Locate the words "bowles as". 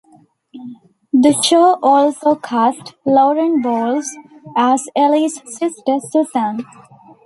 3.61-4.83